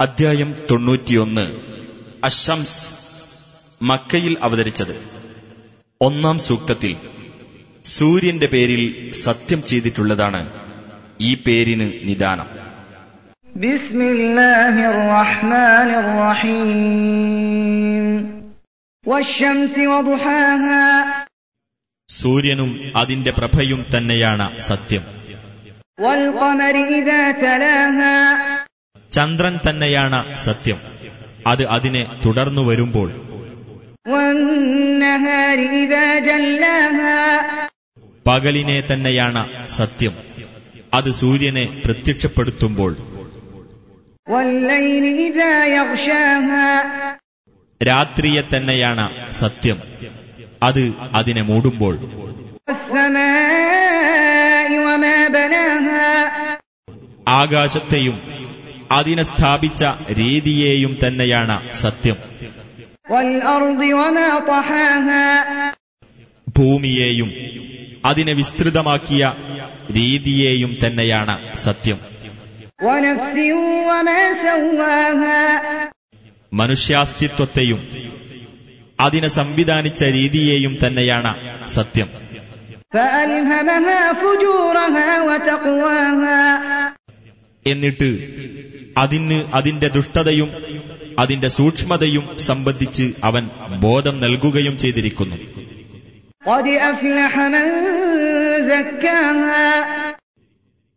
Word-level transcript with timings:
അദ്ധ്യായം 0.00 0.54
തൊണ്ണൂറ്റിയൊന്ന്. 0.70 1.60
അഷംസ് 2.24 2.90
മക്കയിൽ 3.82 4.36
അവതരിച്ചത്. 4.42 5.08
ഒന്നാം 6.00 6.38
സൂക്തത്തിൽ 6.38 6.96
സൂര്യന്റെ 7.84 8.46
പേരിൽ 8.46 9.12
സത്യം 9.12 9.64
ചെയ്തിട്ടുള്ളതാണ് 9.64 10.48
ഈ 11.20 11.34
പേരിന് 11.34 11.92
നിദാനം. 12.02 12.46
സൂര്യനും 22.08 22.92
അതിന്റെ 22.96 23.30
പ്രഭയും 23.30 23.86
തന്നെയാണ് 23.96 24.58
സത്യം. 24.58 25.02
ചന്ദ്രൻ 29.12 29.58
തന്നെയാണ് 29.68 30.36
സത്യം. 30.36 30.76
അത് 31.46 31.66
അതിനെ 31.66 32.06
തുടർന്നു 32.26 32.62
വരുമ്പോൾ. 32.62 33.12
പകലിനെ 38.26 38.80
തന്നെയാണ് 38.80 39.68
സത്യം. 39.68 40.12
അത് 40.94 41.10
സൂര്യനെ 41.10 41.82
പ്രത്യക്ഷപ്പെടുത്തുമ്പോൾ. 41.84 42.96
രാത്രിയെ 47.86 48.56
തന്നെയാണ് 48.56 49.32
സത്യം. 49.32 49.76
അത് 50.62 50.94
അതിനെ 51.14 51.42
മൂടുമ്പോൾ. 51.42 51.98
ആകാശത്തെയും 57.28 58.39
അതിനെ 58.90 59.22
സ്ഥാപിച്ച 59.22 59.84
രീതിയെയും 60.12 60.98
തന്നെയാണ് 61.06 61.72
സത്യം. 61.72 62.16
ഭൂമിയെയും 66.58 67.30
അതിനെ 68.04 68.32
വിസ്തൃതമാക്കിയ 68.32 69.32
രീതിയെയും 69.92 70.76
തന്നെയാണ് 70.86 71.54
സത്യം. 71.54 71.98
മനുഷ്യാസ്തിത്വത്തെയും 76.52 77.88
അതിനെ 79.00 79.28
സംവിധാനിച്ച 79.28 80.04
രീതിയെയും 80.04 80.76
തന്നെയാണ് 80.86 81.68
സത്യം. 81.68 82.06
എന്നിട്ട് 87.66 88.40
അതിന് 88.98 89.44
അതിന്റെ 89.54 89.88
ദുഷ്ടതയും 89.88 90.50
അതിന്റെ 91.18 91.48
സൂക്ഷ്മതയും 91.48 92.38
സംബന്ധിച്ച് 92.38 93.12
അവൻ 93.24 93.48
ബോധം 93.80 94.20
നൽകുകയും 94.20 94.78
ചെയ്തിരിക്കുന്നു. 94.78 95.36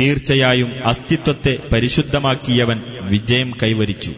തീർച്ചയായും 0.00 0.72
അസ്തിത്വത്തെ 0.84 1.58
പരിശുദ്ധമാക്കിയവൻ 1.72 2.82
വിജയം 3.00 3.52
കൈവരിച്ചു. 3.62 4.12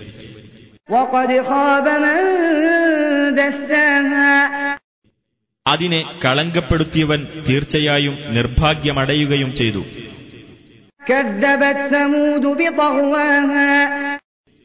അതിനെ 5.67 6.05
കളങ്കപ്പെടുത്തിയവൻ 6.25 7.27
തീർച്ചയായും 7.49 8.19
നിർഭാഗ്യമടയുകയും 8.35 9.55
ചെയ്തു. 9.55 9.85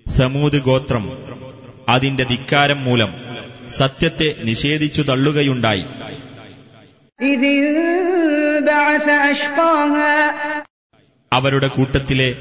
സമൂത് 0.08 0.64
ഗോത്രം 0.64 1.10
അതിന്റെ 1.90 2.24
ധിക്കാരം 2.24 2.84
മൂലം 2.84 3.14
സത്യത്തെ 3.70 4.36
നിഷേധിച്ചു 4.44 5.02
തള്ളുകയുണ്ടായി. 5.02 5.86
അവരുടെ 11.34 11.68
കൂട്ടത്തിലെ 11.68 12.36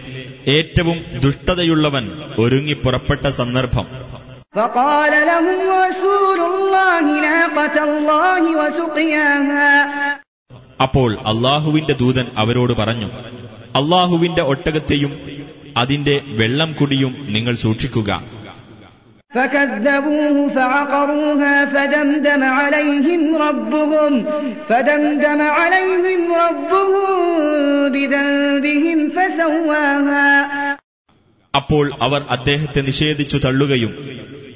ഏറ്റവും 0.48 1.20
ദുഷ്ടതയുള്ളവൻ 1.20 2.10
ഒരുങ്ങി 2.38 2.72
പുറപ്പെട്ട 2.72 3.28
സന്ദർഭം. 3.28 3.86
അപ്പോൾ 10.80 11.14
അള്ളാഹുവിന്റെ 11.14 11.94
ദൂതൻ 12.00 12.26
അവരോട് 12.38 12.72
പറഞ്ഞു 12.72 13.10
അള്ളാഹുവിന്റെ 13.75 14.43
ഒട്ടകത്തെയും 14.51 15.11
അതിന്റെ 15.77 16.15
വെള്ളം 16.39 16.69
കുടിയും 16.73 17.13
നിങ്ങൾ 17.29 17.55
സൂക്ഷിക്കുക 17.65 18.11
فكذبوه 19.31 20.35
فعقروها 20.49 21.65
فدمدم 21.65 22.41
عليهم 22.57 23.21
ربهم 23.37 24.11
فدمدم 24.69 25.41
عليهم 25.57 26.21
ربهم 26.35 27.05
بذنبهم 27.93 28.97
فسواها 29.15 30.27
അപ്പോൾ 31.53 31.85
അവർ 32.01 32.21
അദ്ദേഹത്തെ 32.29 32.81
നിഷേധിച്ചു 32.81 33.37
തള്ളുകയും 33.37 33.91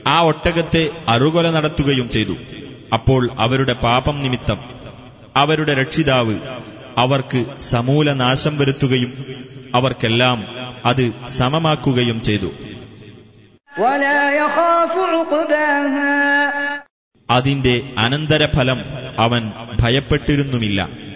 ആ 0.08 0.18
ഒട്ടകത്തെ 0.24 0.84
അറുകൊല 1.08 1.46
നടത്തുകയും 1.50 2.08
ചെയ്തു 2.10 2.36
അപ്പോൾ 2.94 3.24
അവരുടെ 3.38 3.76
പാപം 3.84 4.16
നിമിത്തം 4.22 4.60
അവരുടെ 5.36 5.74
രക്ഷിതാവ് 5.74 6.36
അവർക്ക് 6.99 7.61
സമൂല 7.61 8.13
നാശം 8.13 8.59
വരുത്തുകയും 8.59 9.13
അവർക്കെല്ലാം 9.75 10.45
അത് 10.85 11.13
സമമാക്കുകയും 11.29 12.23
ചെയ്തു. 12.23 12.51
അതിന്റെ 17.31 17.83
അനന്തരഫലം 17.99 18.81
അവൻ 19.19 19.53
ഭയപ്പെട്ടിരുന്നുമില്ല. 19.81 21.08